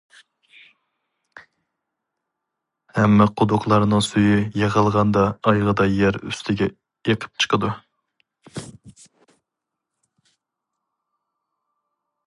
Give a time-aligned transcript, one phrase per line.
[2.99, 7.71] ھەممە قۇدۇقلارنىڭ سۈيى يىغىلغاندا ئايىغىدا يەر ئۈستىگە ئېقىپ چىقىدۇ.